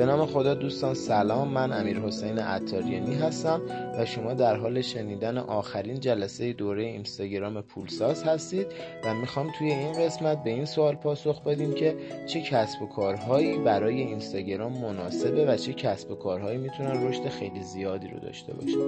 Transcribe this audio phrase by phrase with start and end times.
[0.00, 1.48] به نام خدا دوستان سلام.
[1.48, 3.60] من امیر حسین عطاریانی هستم
[3.98, 8.66] و شما در حال شنیدن آخرین جلسه دوره اینستاگرام پولساز هستید
[9.04, 13.58] و می‌خوام توی این قسمت به این سوال پاسخ بدیم که چه کسب و کارهایی
[13.58, 18.78] برای اینستاگرام مناسبه و چه کسب و کارهایی می‌تونن رشد خیلی زیادی رو داشته باشن.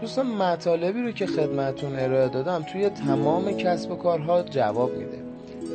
[0.00, 5.23] دوستان مطالبی رو که خدمتون ارائه دادم توی تمام کسب و کارها جواب میده.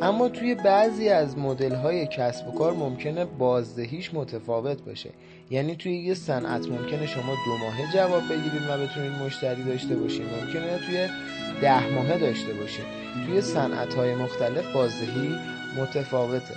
[0.01, 5.09] اما توی بعضی از مدل های کسب و کار ممکنه بازدهیش متفاوت باشه.
[5.49, 10.21] یعنی توی یه صنعت ممکنه شما دو ماهه جواب بگیرید و بتونید مشتری داشته باشید
[10.21, 11.07] ممکنه توی
[11.61, 12.85] ده ماهه داشته باشید
[13.25, 15.35] توی صنعت های مختلف بازدهی
[15.77, 16.55] متفاوته.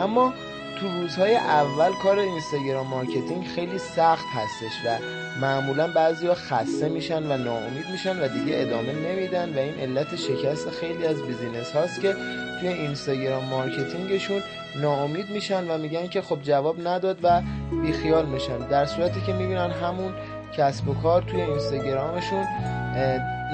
[0.00, 0.32] اما
[0.80, 4.98] تو روزهای اول کار اینستاگرام marketing خیلی سخت هستش و
[5.40, 10.70] معمولا بعضی خسته میشن و ناامید میشن و دیگه ادامه نمیدن و این علت شکست
[10.70, 12.14] خیلی از business هاست که
[12.60, 14.42] توی اینستاگرام مارکتینگشون
[14.76, 17.42] ناامید میشن و میگن که خب جواب نداد و
[17.82, 18.58] بیخیال میشن.
[18.58, 20.14] در صورتی که می‌بینن همون
[20.56, 22.44] کسب و کار توی اینستاگرامشون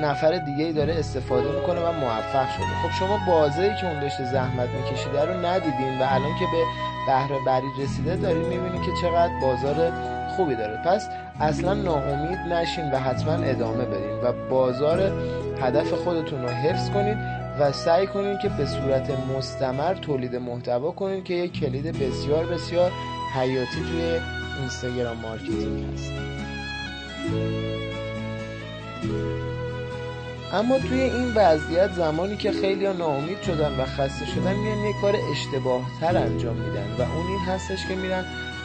[0.00, 2.66] نفر دیگه ای داره استفاده می‌کنه و موفق شده.
[2.82, 6.64] خب شما بازه که اون داشته زحمت میکشیده رو ندیدین و الان که به
[7.06, 9.92] بهره بری رسیده دارین می‌بینین که چقدر بازار
[10.36, 10.82] خوبی داره.
[10.84, 11.08] پس
[11.40, 15.12] اصلا ناامید نشین و حتما ادامه بدین و بازار
[15.60, 17.18] هدف خودتون رو حفظ کنید
[17.60, 22.90] و سعی کنید که به صورت مستمر تولید محتوا کنید که یک کلید بسیار بسیار
[23.34, 24.20] حیاتی توی
[24.60, 26.12] اینستاگرام marketing هست.
[30.56, 34.92] اما توی این وضعیت زمانی که خیلی ها ناامید شدن و خسته شدن میان یه
[35.00, 38.24] کار اشتباه تر انجام میدن و اون این هستش که میرن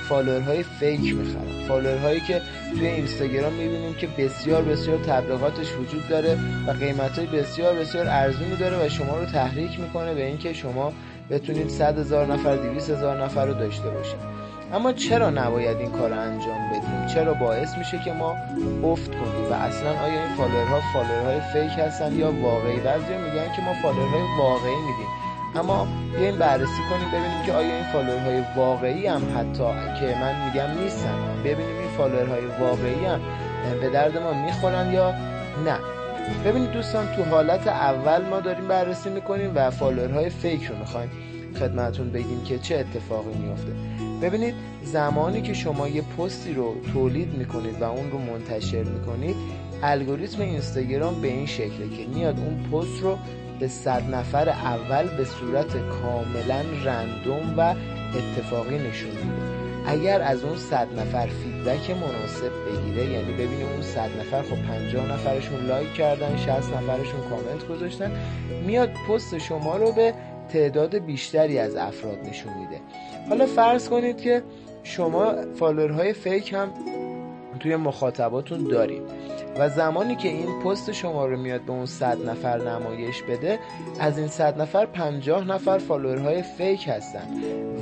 [0.10, 1.68] follower های fake می‌خرن.
[1.68, 2.42] follower هایی که
[2.78, 8.56] توی اینستاگرام می‌بینیم که بسیار بسیار تبلیغاتش وجود داره و قیمت های بسیار بسیار ارزونی
[8.56, 10.94] داره و شما رو تحریک می‌کنه به اینکه شما
[11.30, 14.41] بتونید 100 هزار نفر 200 هزار نفر رو داشته باشید.
[14.74, 18.36] اما چرا نباید این کار انجام بدیم؟ چرا باعث میشه که ما
[18.84, 23.06] افت کنیم؟ و اصلا آیا این follower ها follower های fake هستن یا واقعی؟ بعضی
[23.06, 25.12] میگن که ما follower های واقعی میدیم.
[25.56, 25.88] اما
[26.18, 29.64] بیایم بررسی کنیم ببینیم که آیا این follower های واقعی هم حتی
[30.00, 31.42] که من میگم نیستن.
[31.44, 33.20] ببینیم این follower های واقعی هم
[33.82, 35.14] به درد ما می‌خورن یا
[35.66, 35.78] نه.
[36.46, 41.10] ببینید دوستان تو حالت اول ما داریم بررسی می‌کنیم و follower های fake رو می‌خوایم
[41.60, 43.72] خدمتون بگیم که چه اتفاقی میفته
[44.22, 49.36] ببینید زمانی که شما یه پستی رو تولید می‌کنید و اون رو منتشر می‌کنید
[49.84, 53.18] الگوریتم اینستاگرام به این شکله که میاد اون پست رو
[53.60, 57.76] به صد نفر اول به صورت کاملا random و
[58.16, 59.62] اتفاقی نشون میده.
[59.86, 65.12] اگر از اون صد نفر feedback مناسب بگیره یعنی ببینه اون صد نفر خب 50
[65.14, 68.12] نفرشون like کردن 60 نفرشون کامنت گذاشتن
[68.66, 70.14] میاد پست شما رو به
[70.54, 72.82] تعداد بیشتری از افراد نشون میده.
[73.30, 74.44] حالا فرض کنید که
[74.84, 76.72] شما follower های fake هم
[77.60, 79.02] توی مخاطباتون دارید
[79.60, 83.60] و زمانی که این پست شما رو میاد به اون صد نفر نمایش بده
[84.00, 87.28] از این صد نفر 50 نفر follower های fake هستن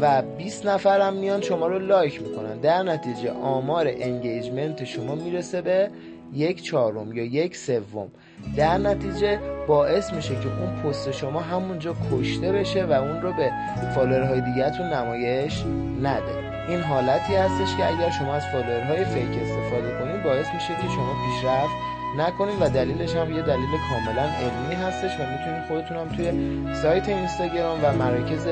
[0.02, 2.58] و 20 نفر هم میان شما رو like می‌کنن.
[2.58, 5.90] در نتیجه آمار engagement شما می‌رسه به
[6.34, 8.08] یک چهارم یا یک سوم.
[8.56, 13.52] در نتیجه باعث میشه که اون پست شما همونجا کشته بشه و اون رو به
[13.96, 15.64] follower های دیگه‌تون نمایش
[16.02, 16.50] نده.
[16.68, 20.88] این حالتی هستش که اگر شما از follower های fake استفاده کنید باعث میشه که
[20.96, 21.74] شما پیشرفت
[22.18, 26.32] نکنید و دلیلش هم یه دلیل کاملا علمی هستش و می‌تونید خودتون هم توی
[26.74, 28.48] سایت اینستاگرام و مراکز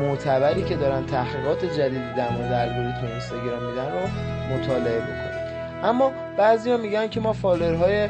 [0.00, 4.08] معتبری که دارن تحقیقات جدیدی در مورد الگوریتم اینستاگرام میدن رو
[4.56, 5.37] مطالعه بکنید.
[5.82, 8.08] اما بعضیا میگن که ما فالوورهای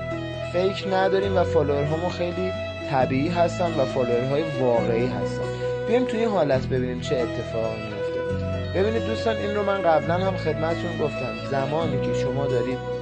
[0.52, 2.52] fake نداریم و فالوورهامون خیلی
[2.90, 5.42] طبیعی هستن و فالوورهای واقعی هستن.
[5.88, 10.36] بیایم توی این حالت ببینیم چه اتفاقی میفته ببینید دوستان این رو من قبلا هم
[10.36, 11.48] خدمتتون گفتم.
[11.50, 12.97] زمانی که شما دارید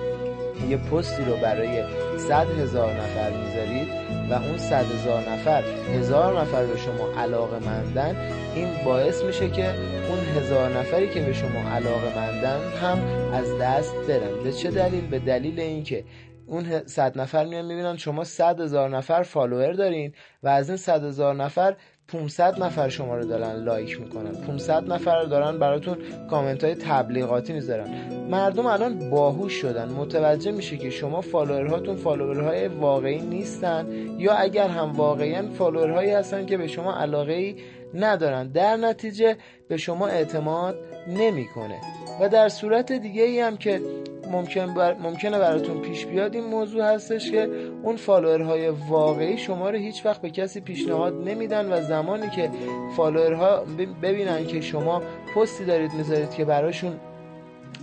[0.71, 1.85] یه پستی رو برای
[2.19, 3.89] صد هزار نفر می‌ذارید
[4.31, 5.63] و اون صد هزار نفر
[5.95, 8.17] هزار نفر به شما علاقه مندن
[8.55, 9.69] این باعث میشه که
[10.09, 12.99] اون هزار نفری که به شما علاقه مندن هم
[13.33, 16.05] از دست برن به چه دلیل؟ به دلیل اینکه
[16.47, 17.97] اون صد نفر میان می‌بینن.
[17.97, 20.13] شما صد هزار نفر فالوور دارین
[20.43, 21.77] و از این صد هزار نفر
[22.09, 24.35] 500 نفر شما رو دارن لایک می‌کنن.
[24.47, 25.99] 500 نفر دارن براتون
[26.31, 27.89] کامنت های تبلیغاتی می‌ذارن.
[28.31, 29.89] مردم الان باهوش شدن.
[29.89, 33.87] متوجه میشه که شما فالوورهاتون فالوورهای واقعی نیستن
[34.19, 37.57] یا اگر هم واقعا فالوورهایی هستن که به شما علاقه ای
[37.95, 38.49] ندارن.
[38.49, 39.37] در نتیجه
[39.69, 40.77] به شما اعتماد
[41.09, 41.81] نمی‌کنه.
[42.21, 43.81] و در صورت دیگه ای هم که
[44.29, 44.95] ممکن بر...
[44.95, 47.49] ممکنه براتون پیش بیاد این موضوع هستش که
[47.83, 52.51] اون فالوورهای واقعی شما رو هیچ وقت به کسی پیشنهاد نمیدن و زمانی که
[52.97, 53.65] فالوورها
[54.03, 55.03] ببینن که شما
[55.35, 56.93] پستی دارید می‌ذارید که براشون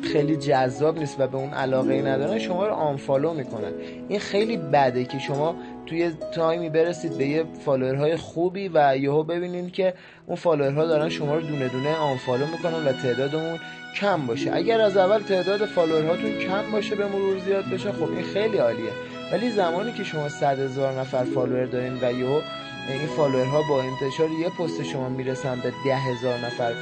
[0.02, 3.74] خیلی جذاب نیست و به اون علاقه ای ندارن شما رو unfollow می‌کنن.
[4.10, 5.56] این خیلی بده که شما
[5.86, 9.94] توی time ی برسید به یه فالوورهای خوبی و یهو ببینید که
[10.28, 13.60] اون فالوورها دارن شما رو دونه دونه unfollow می‌کنن و تعدادمون
[13.96, 14.52] کم باشه.
[14.54, 18.92] اگر از اول تعداد فالوورهاتون کم باشه به مرور زیاد بشه خب این خیلی عالیه.
[19.32, 22.42] ولی زمانی که شما صد هزار نفر فالوور دارین و یهو
[22.90, 26.74] این فالوورها با انتشار یه پست شما می‌رسن به ده هزار نفر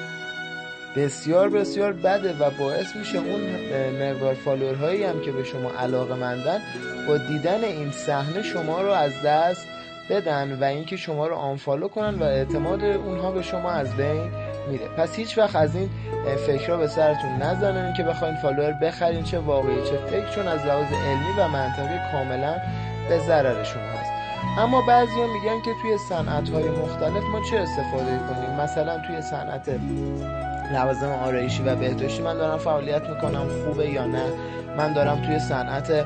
[0.95, 3.41] بسیار بسیار بده و باعث میشه اون
[4.01, 6.61] مقدار فالوورهایی هم که به شما علاقه مندن
[7.07, 9.67] با دیدن این صحنه شما رو از دست
[10.09, 14.31] بدن و اینکه شما رو unfollow کنن و اعتماد اونها به شما از بین
[14.69, 14.87] میره.
[14.97, 15.89] پس هیچ وقت از این
[16.47, 20.85] فکرها به سرتون نزنن که بخواین فالوور بخرین چه واقعی چه fake چون از لحاظ
[20.85, 22.55] علمی و منطقی کاملا
[23.09, 24.11] به ضرر شما هست.
[24.57, 29.69] اما بعضی میگن که توی صنعت های مختلف ما چه استفاده کنیم؟ مثلا توی صنعت
[30.73, 32.21] لوازم آرایشی و بهداشتی.
[32.21, 34.25] من دارم فعالیت می‌کنم خوبه یا نه.
[34.77, 36.05] من دارم توی صنعت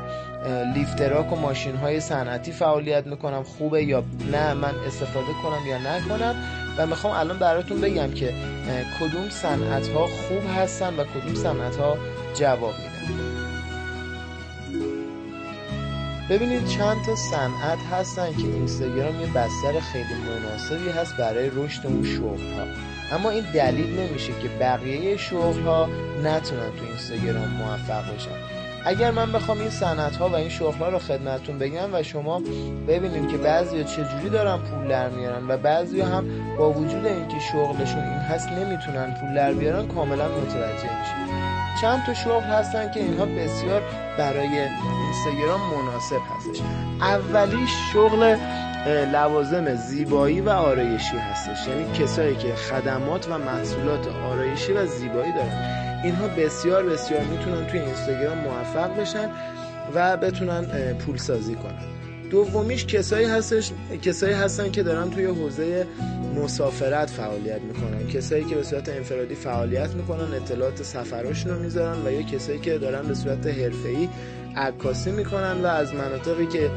[0.75, 3.43] لیفتراک و ماشین های صنعتی فعالیت می‌کنم.
[3.43, 6.35] خوبه یا نه من استفاده کنم یا نکنم.
[6.77, 8.33] و می‌خوام الان براتون بگم که
[8.99, 11.97] کدوم صنعت ها خوب هستن و کدوم صنعت ها
[12.33, 12.95] جواب میدن.
[16.29, 22.03] ببینید چند تا صنعت هستن که اینستاگرام یه بستر خیلی مناسبی هست برای رشد اون
[22.03, 25.89] شغل ها اما این دلیل نمیشه که بقیه شغل ها
[26.23, 28.55] نتونن تو اینستاگرام موفق باشن.
[28.85, 32.41] اگر من بخوام این صنعت ها و این شغل ها رو خدمتتون بگم و شما
[32.87, 36.25] ببینید که بعضی چجوری دارن پول در میارن و بعضی هم
[36.57, 41.35] با وجود اینکه شغلشون این هست نمی‌تونن پول در بیارن کاملا متوجه میشید
[41.81, 43.81] چند تا شغل هستن که اینها بسیار
[44.17, 46.61] برای اینستاگرام مناسب هستش.
[47.01, 48.35] اولی شغل
[48.85, 51.67] لوازم زیبایی و آرایشی هستش.
[51.67, 56.01] یعنی کسایی که خدمات و محصولات آرایشی و زیبایی دارن.
[56.03, 59.29] اینها بسیار بسیار می‌تونن توی اینستاگرام موفق بشن
[59.95, 61.81] و بتونن پول سازی کنن.
[62.29, 63.71] دومیش کسایی هستش
[64.01, 65.87] کسایی هستن که دارن توی حوزه
[66.35, 68.07] مسافرت فعالیت می‌کنن.
[68.07, 72.77] کسایی که به صورت انفرادی فعالیت می‌کنن اطلاعات سفراشون رو می‌ذارن و یا کسایی که
[72.77, 74.09] دارن به صورت حرفه‌ای
[74.57, 76.69] عکاسی می‌کنن و از مناطقی که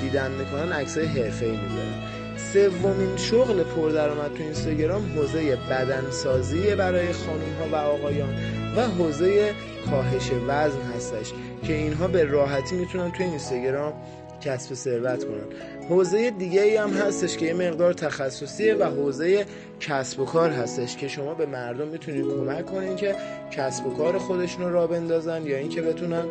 [0.00, 2.12] دیدن می‌کنن عکسای حرفه‌ای می‌ذارن.
[2.52, 8.34] سومین شغل پردرآمد تو اینستاگرام حوزه بدنسازی برای خانم ها و آقایان
[8.76, 9.54] و حوزه
[9.90, 11.32] کاهش وزن هستش
[11.66, 13.92] که اینها به راحتی می‌تونن توی اینستاگرام
[14.40, 15.44] کسب ثروت کنن.
[15.88, 19.46] حوزه دیگه ای هم هستش که یه مقدار تخصصیه و حوزه
[19.80, 23.14] کسب و کار هستش که شما به مردم می‌تونید کمک کنین که
[23.50, 26.24] کسب و کار خودشون رو را بندازن یا اینکه بتونن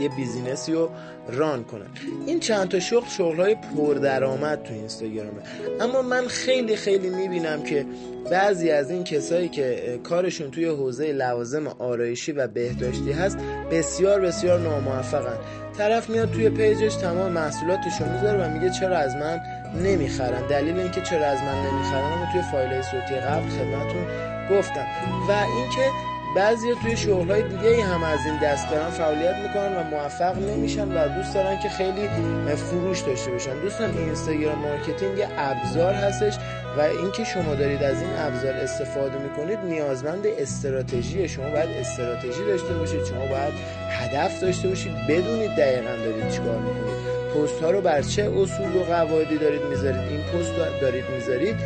[0.00, 0.90] یه business ی رو
[1.28, 1.86] run کنن.
[2.26, 5.42] این چند تا شغل شغل های پردرآمد تو اینستاگرامه.
[5.80, 7.86] اما من خیلی خیلی می‌بینم که
[8.30, 13.38] بعضی از این کسایی که کارشون توی حوزه لوازم آرایشی و بهداشتی هست
[13.70, 15.38] بسیار بسیار ناموفقن.
[15.78, 19.40] طرف میاد توی page ش تمام محصولاتش رو می‌ذاره و میگه چرا از من
[19.84, 24.06] نمی‌خرن دلیل اینکه چرا از من نمی‌خرن اما توی فایل صوتی قبل خدمتتون
[24.50, 24.86] گفتم.
[25.28, 25.90] و اینکه
[26.36, 31.08] بعضی توی شغلهای دیگه هم از این دست دارن فعالیت می‌کنن و موفق نمیشن و
[31.08, 32.08] دوست دارن که خیلی
[32.56, 33.60] فروش داشته باشن.
[33.60, 36.36] دوستان اینستاگرام marketing ابزار هستش
[36.78, 42.74] و اینکه شما دارید از این ابزار استفاده می‌کنید نیازمند استراتژی شما باید استراتژی داشته
[42.74, 43.52] باشید شما باید
[43.90, 47.16] هدف داشته باشید بدونید دقیقا دارید چیکار می‌کنید.
[47.34, 51.56] پست ها رو بر چه اصول و قواعدی دارید می‌ذارید؟ این پست دارید می‌ذارید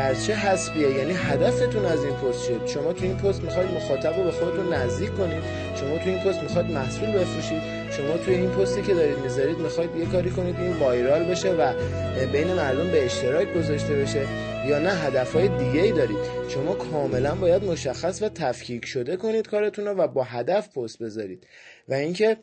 [0.00, 4.16] بر چه حسبیه؟ یعنی هدفتون از این پست چیه؟ شما تو این پست می‌خواید مخاطب
[4.16, 5.42] رو به خودتون نزدیک کنید.
[5.74, 7.62] شما تو این پست می‌خواید محصول بفروشید.
[7.90, 11.72] شما توی این پستی که دارید می‌ذارید می‌خواید یه کاری کنید این viral بشه و
[12.32, 14.26] بین مردم به اشتراک گذاشته بشه
[14.66, 16.18] یا نه هدفهای دیگه ای دارید.
[16.48, 21.46] شما کاملا باید مشخص و تفکیک شده کنید کارتون رو و با هدف پست بذارید.
[21.88, 22.36] و اینکه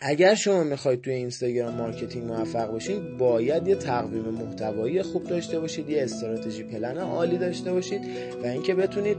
[0.00, 5.90] اگر شما می‌خواید توی اینستاگرام marketing موفق باشین باید یه تقویم محتوایی خوب داشته باشید
[5.90, 8.00] یه استراتژی پلن عالی داشته باشید
[8.42, 9.16] و اینکه بتونید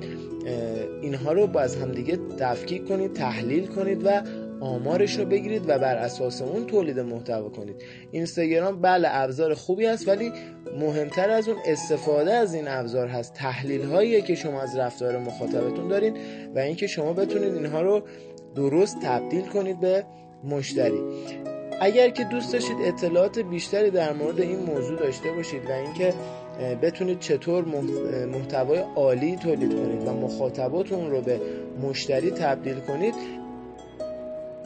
[1.02, 4.22] اینها رو با از همدیگه تفکیک کنید تحلیل کنید و
[4.60, 7.76] آمارش رو بگیرید و بر اساس اون تولید محتوا کنید.
[8.12, 10.32] اینستاگرام بله ابزار خوبی است ولی
[10.80, 13.34] مهمتر از اون استفاده از این ابزار هست.
[13.34, 16.18] تحلیل هایی که شما از رفتار مخاطبتون دارین
[16.56, 18.04] و اینکه شما بتونید اینها رو
[18.56, 20.06] درست تبدیل کنید به
[20.44, 21.02] مشتری.
[21.82, 26.14] اگر که دوست داشتید اطلاعات بیشتری در مورد این موضوع داشته باشید و اینکه
[26.82, 27.66] بتونید چطور
[28.26, 31.40] محتوای عالی تولید کنید و مخاطباتون رو به
[31.82, 33.14] مشتری تبدیل کنید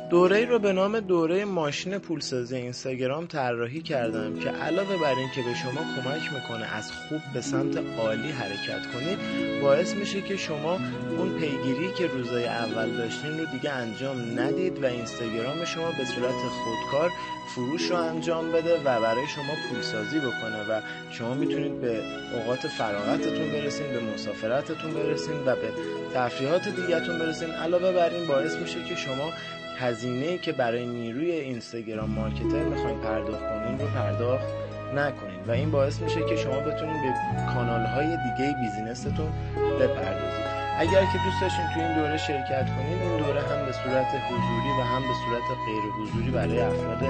[0.10, 5.42] دوره رو به نام دوره ماشین پولسازی اینستاگرام طراحی کردم که علاوه بر این که
[5.42, 9.20] به شما کمک می‌کنه از خوب به سمت عالی حرکت کنید
[9.62, 10.80] باعث میشه که شما
[11.18, 16.36] اون پیگیری که روزای اول داشتین رو دیگه انجام ندید و اینستاگرام شما به صورت
[16.63, 17.10] خودکار
[17.56, 22.01] فروش رو انجام بده و برای شما پولسازی بکنه و شما می‌تونید به
[22.34, 25.72] اوقات فراغتتون برسین به مسافرتتون برسین و به
[26.13, 27.50] تفریحات دیگهتون برسین.
[27.51, 29.32] علاوه بر این باعث میشه که شما
[29.79, 34.48] هزینه که برای نیروی اینستاگرام مارکتر می‌خواین پرداخت کنین رو پرداخت
[34.95, 35.39] نکنین.
[35.48, 37.13] و این باعث میشه که شما بتونین به
[37.53, 39.31] کانال های دیگه بیزینستون
[39.79, 40.45] بپردازید.
[40.79, 44.71] اگر که دوست داشتین توی این دوره شرکت کنید این دوره هم به صورت حضوری
[44.79, 47.03] و هم به صورت غیر حضوری برای افراد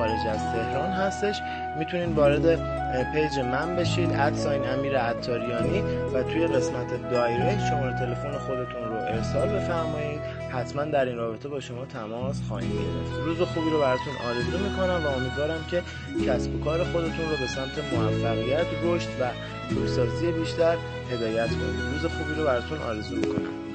[0.00, 1.40] خارج از تهران هستش.
[1.78, 2.46] می‌تونین وارد
[3.12, 5.82] page من بشید at sign امیر عطاریانی
[6.14, 10.20] و توی قسمت direct شماره تلفن خودتون رو ارسال بفرمایید
[10.52, 13.20] حتما در این رابطه با شما تماس خواهیم گرفت.
[13.24, 15.82] روز خوبی رو براتون آرزو می‌کنم و امیدوارم که
[16.26, 19.24] کسب و کار خودتون رو به سمت موفقیت رشد و
[19.74, 20.76] پولسازی بیشتر
[21.12, 21.80] هدایت کنید.
[21.92, 23.69] روز خوبی رو براتون آرزو می‌کنم.